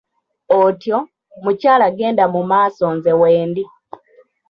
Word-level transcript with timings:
Otyo, 0.61 0.97
mukyala 1.43 1.87
genda 1.97 2.25
mu 2.33 2.41
maaso 2.51 2.85
nze 2.95 3.11
wendi. 3.21 3.63